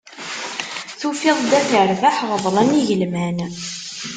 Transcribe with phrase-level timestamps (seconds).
[0.99, 3.37] Tufiḍ-d at rbaḥ ɣeḍlen igelman.